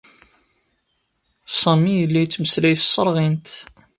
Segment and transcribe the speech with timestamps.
[1.59, 3.49] Sami yella yettmeslay s tserɣint.